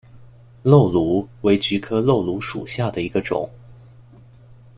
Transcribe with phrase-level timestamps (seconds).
[0.63, 3.47] 漏芦为菊科漏芦属下的一个种。